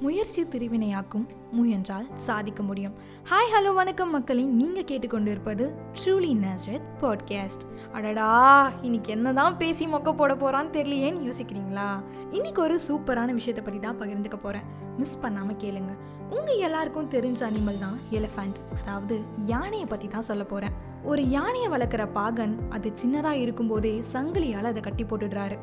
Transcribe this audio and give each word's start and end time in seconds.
முயற்சி 0.00 0.42
திருவினையாக்கும் 0.42 1.28
முயன்றால் 1.50 2.06
சாதிக்க 2.16 2.62
முடியும். 2.62 2.94
ஹாய் 3.30 3.52
ஹலோ 3.52 3.74
வணக்கம் 3.74 4.10
மக்களின் 4.10 4.56
நீங்கள் 4.56 4.84
கேட்டுக்கொண்டிருப்பது 4.84 5.74
ட்ரூலி 5.92 6.44
நேசரத் 6.44 6.84
பாட்காஸ்ட் 7.00 7.60
அடடா 7.92 8.72
இன்னைக்கு 8.82 9.12
என்னதான் 9.12 9.56
பேசி 9.56 9.86
மொக்க 9.86 10.12
போட 10.12 10.34
போகிறான்னு 10.34 10.70
தெரியலையேன்னு 10.70 11.32
யோசிக்கிறீங்களா? 11.32 12.00
இன்னைக்கு 12.30 12.62
ஒரு 12.62 12.80
சூப்பரான 12.88 13.32
விஷயத்தை 13.32 13.64
பற்றி 13.64 13.80
தான் 13.80 14.00
பகிர்ந்துக்க 14.00 14.36
போகிறேன் 14.36 14.64
மிஸ் 14.98 15.20
பண்ணாமல் 15.20 15.56
கேளுங்க. 15.56 15.92
உங்கள் 16.30 16.56
எல்லாருக்கும் 16.56 17.10
தெரிஞ்ச 17.10 17.42
அனிமல் 17.42 17.78
தான் 17.78 17.98
எலிஃபண்ட் 18.10 18.56
அதாவது 18.80 19.20
யானையை 19.36 19.86
பற்றி 19.86 20.08
தான் 20.08 20.22
சொல்ல 20.22 20.44
போகிறேன் 20.44 20.87
ஒரு 21.04 21.28
யானையை 21.30 21.70
வளர்க்குற 21.70 22.08
பாகன் 22.12 22.58
அது 22.68 22.92
சின்னதாக 23.02 23.40
இருக்கும்போதே 23.40 24.02
சங்கிலியால் 24.12 24.64
அதை 24.64 24.82
கட்டி 24.82 25.04
போட்டுடுறாரு. 25.04 25.58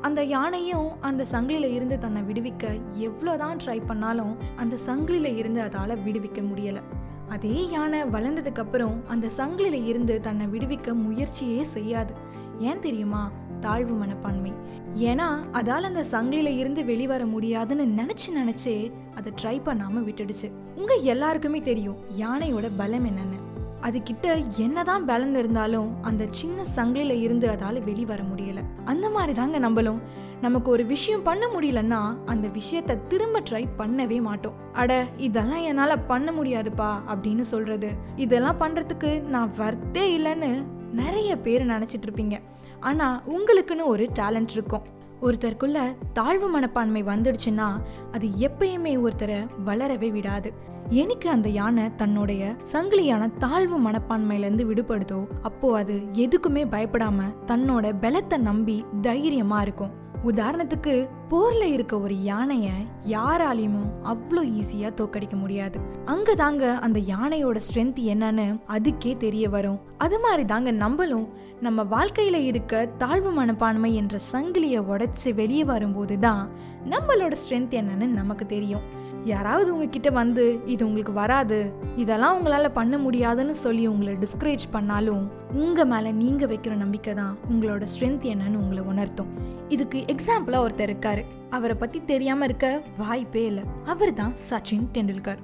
அந்த 0.00 0.24
யானையும் 0.24 1.02
அந்த 1.02 1.24
சங்கிலியில் 1.30 1.72
இருந்து 1.72 1.98
தன்னை 1.98 2.22
விடுவிக்க 2.22 2.80
எவ்வளோதான் 2.98 3.58
ட்ரை 3.64 3.82
பண்ணாலும் 3.86 4.36
அந்த 4.56 4.76
சங்கிலியில் 4.86 5.36
இருந்து 5.36 5.60
அதால் 5.60 5.98
விடுவிக்க 6.04 6.42
முடியலை. 6.42 6.80
அதே 7.28 7.70
யானை 7.70 8.02
வளர்ந்ததுக்கப்புறம் 8.02 9.06
அந்த 9.06 9.28
சங்கிலியில் 9.36 9.86
இருந்து 9.86 10.20
தன்னை 10.20 10.46
விடுவிக்க 10.46 10.94
முயற்சியே 10.94 11.62
செய்யாது. 11.62 12.14
ஏன் 12.58 12.80
தெரியுமா? 12.80 13.30
தாழ்வு 13.60 13.94
மனப்பான்மை. 13.94 14.52
ஏன்னா 15.00 15.44
அதால் 15.52 15.82
அந்த 15.82 16.04
சங்கிலியில 16.10 16.56
இருந்து 16.56 16.84
வெளிவர 16.84 17.26
முடியாதுன்னு 17.26 18.02
நினச்சி 18.02 18.36
நினச்சே 18.36 18.92
அதை 19.14 19.32
ட்ரை 19.42 19.60
பண்ணாமல் 19.62 20.04
விட்டுடுச்சு. 20.04 20.52
உங்கள் 20.74 21.00
எல்லாருக்குமே 21.00 21.60
தெரியும் 21.60 21.96
யானையோட 22.20 22.70
பலம் 22.76 23.06
என்னென்னு. 23.06 23.45
அது 23.86 24.02
கிட்ட 24.02 24.34
என்னதான் 24.56 25.04
பலன் 25.04 25.34
இருந்தாலும் 25.34 26.02
அந்த 26.02 26.26
சின்ன 26.30 26.62
சங்கிலியில் 26.76 27.20
இருந்து 27.20 27.48
அதால 27.48 27.84
வெளிவர 27.84 28.22
முடியல. 28.22 28.62
அந்த 28.84 29.10
மாதிரி 29.10 29.32
தாங்க 29.32 29.58
நம்மளும். 29.58 30.00
நமக்கு 30.40 30.70
ஒரு 30.70 30.84
விஷயம் 30.84 31.22
பண்ண 31.22 31.46
முடியலன்னா 31.46 32.14
அந்த 32.26 32.48
விஷயத்த 32.48 33.06
திரும்ப 33.06 33.40
ட்ரை 33.50 33.64
பண்ணவே 33.78 34.20
மாட்டோம். 34.20 34.52
அட 34.72 35.06
இதெல்லாம் 35.16 35.62
என்னால 35.62 35.98
பண்ண 35.98 36.32
முடியாதுப்பா 36.32 36.96
அப்படின்னு 37.08 37.40
சொல்றது. 37.40 37.92
இதெல்லாம் 38.16 38.60
பண்றதுக்கு 38.60 39.20
நான் 39.20 39.52
வர்த்தே 39.56 40.18
இல்லைன்னு 40.18 40.64
நிறைய 40.92 41.38
பேர் 41.38 41.66
நினைச்சிட்டு 41.66 42.06
இருப்பீங்க. 42.06 42.38
ஆனா 42.80 43.22
உங்களுக்குன்னு 43.28 43.84
ஒரு 43.84 44.10
டேலண்ட் 44.18 44.50
இருக்கும். 44.50 44.86
ஒருத்தருக்குள்ள 45.22 45.96
தாழ்வு 46.12 46.48
மனப்பான்மை 46.48 47.02
வந்துடுச்சுன்னா 47.02 47.68
அது 48.12 48.28
எப்பயுமே 48.28 49.08
ஒருத்தரை 49.08 49.48
வளரவே 49.64 50.12
விடாது. 50.12 50.74
எனக்கு 50.88 51.30
அந்த 51.30 51.48
யானை 51.48 51.94
தன்னுடைய 51.94 52.56
சங்கிலியான 52.72 53.32
தாழ்வு 53.38 53.80
மனப்பான்மையிலேருந்து 53.80 54.64
விடுபடுதோ 54.64 55.26
அப்போ 55.42 55.76
அது 55.76 55.94
எதுக்குமே 56.12 56.64
பயப்படாம 56.64 57.22
தன்னோட 57.46 57.92
பலத்தை 58.00 58.38
நம்பி 58.38 58.84
தைரியமா 59.00 59.62
இருக்கும். 59.62 59.90
உதாரணத்துக்கு 60.30 61.08
போர்ல 61.30 61.62
இருக்க 61.62 62.00
ஒரு 62.00 62.14
யானைய 62.14 62.68
யாராலையுமே 63.08 63.82
அவ்வளோ 64.04 64.42
ஈஸியா 64.60 64.88
தோக்கடிக்க 65.00 65.36
முடியாது. 65.36 65.78
அங்க 66.04 66.34
தாங்க 66.34 66.74
அந்த 66.74 67.00
யானையோட 67.00 67.60
ஸ்ட்ரென்த் 67.66 68.00
என்னன்னு 68.12 68.46
அதுக்கே 68.68 69.16
தெரிய 69.16 69.48
வரும். 69.48 69.80
அது 69.98 70.20
மாதிரி 70.20 70.44
தாங்க 70.44 70.70
நம்மளும் 70.70 71.28
நம்ம 71.60 71.82
வாழ்க்கையில 71.84 72.34
இருக்க 72.34 72.86
தாழ்வு 72.98 73.30
மனப்பான்மை 73.30 73.94
என்ற 73.94 74.18
சங்கிலியை 74.32 74.80
உடைச்சு 74.92 75.34
வெளியே 75.34 75.64
வரும்போது 75.64 76.18
தான் 76.18 76.50
நம்மளோட 76.90 77.36
ஸ்ட்ரென்த் 77.42 77.76
என்னன்னு 77.80 78.06
நமக்கு 78.20 78.46
தெரியும். 78.46 79.14
யாராவது 79.26 79.68
உங்ககிட்ட 79.72 80.10
வந்து 80.10 80.60
இது 80.66 80.86
உங்களுக்கு 80.86 81.12
வராது 81.12 81.58
இதெல்லாம் 81.96 82.36
உங்களால 82.38 82.68
பண்ண 82.72 82.98
முடியாதுன்னு 82.98 83.54
சொல்லி 83.54 83.86
உங்களை 83.86 84.14
டிஸ்கரேஜ் 84.14 84.64
பண்ணாலும் 84.70 85.24
உங்க 85.54 85.84
மேல 85.84 86.12
நீங்க 86.12 86.46
வைக்கிற 86.46 86.74
நம்பிக்கை 86.76 87.14
தான் 87.14 87.34
உங்களோட 87.50 87.86
ஸ்ட்ரென்த் 87.92 88.26
என்னன்னு 88.32 88.60
உங்களை 88.62 88.82
உணர்த்தும். 88.82 89.30
இதுக்கு 89.68 90.00
எக்ஸாம்பிளா 90.14 90.60
ஒருத்தர் 90.66 90.90
இருக்காரு. 90.90 91.22
அவரை 91.50 91.76
பத்தி 91.76 92.00
தெரியாம 92.04 92.44
இருக்க 92.44 92.82
வாய்ப்பே 92.96 93.44
இல்லை. 93.44 93.64
அவர் 93.84 94.14
தான் 94.14 94.34
சச்சின் 94.48 94.86
டெண்டுல்கர். 94.94 95.42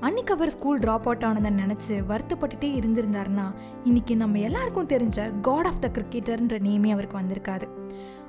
அன்னைக்கு 0.00 0.32
அவர் 0.34 0.50
ஸ்கூல் 0.50 0.78
ட்ராப் 0.78 1.06
அவுட் 1.08 1.24
ஆனதை 1.24 1.50
நினச்சி 1.60 1.94
வருத்தப்பட்டுட்டே 2.08 2.70
இருந்திருந்தாருன்னா 2.80 3.46
இன்னைக்கு 3.84 4.16
நம்ம 4.16 4.38
எல்லாருக்கும் 4.38 4.90
தெரிஞ்ச 4.94 5.40
காட் 5.40 5.66
ஆஃப் 5.66 5.80
த 5.80 5.88
கிரிக்கெட்டர்ன்ற 5.88 6.58
நேமே 6.60 6.90
அவருக்கு 6.90 7.20
வந்திருக்காது 7.20 7.68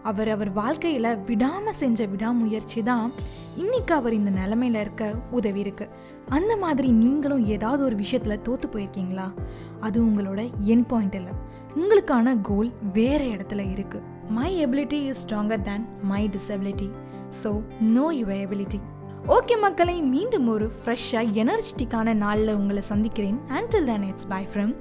அவர் 0.03 0.29
அவர் 0.29 0.51
வாழ்க்கையில் 0.53 1.09
விடாமல் 1.25 1.79
செஞ்ச 1.79 2.05
விடாமுயற்சி 2.05 2.83
தான் 2.83 3.11
இன்னைக்கு 3.55 3.93
அவர் 3.93 4.13
இந்த 4.13 4.31
நிலமையில 4.39 4.81
இருக்க 4.85 5.03
உதவி 5.31 5.59
இருக்கு. 5.59 5.85
அந்த 6.29 6.53
மாதிரி 6.63 6.89
நீங்களும் 7.03 7.43
ஏதாவது 7.55 7.81
ஒரு 7.83 7.95
விஷயத்தில் 7.95 8.43
தோத்து 8.47 8.67
போயிருக்கீங்களா? 8.73 9.27
அது 9.79 9.97
உங்களோட 10.03 10.41
என் 10.73 10.85
பாயிண்ட் 10.85 11.15
இல்லை. 11.19 11.33
உங்களுக்கான 11.79 12.41
கோல் 12.41 12.69
வேற 12.93 13.21
இடத்துல 13.25 13.61
இருக்கு. 13.71 13.99
My 14.37 14.51
ability 14.65 14.99
is 15.09 15.21
stronger 15.23 15.61
than 15.61 15.85
my 16.11 16.29
disability 16.35 16.89
so 17.43 17.49
know 17.95 18.05
your 18.21 18.41
ability 18.45 18.79
okay 19.35 19.55
மக்களை 19.59 19.95
மீண்டும் 20.13 20.47
ஒரு 20.47 20.65
ஃப்ரெஷ்ஷாக 20.79 21.33
எனர்ஜெட்டிக்கான 21.41 22.07
நாளில் 22.13 22.57
உங்களை 22.59 22.81
சந்திக்கிறேன். 22.91 23.39
Until 23.57 23.89
then 23.91 24.07
it's 24.11 24.29
bye 24.33 24.43
from 24.53 24.73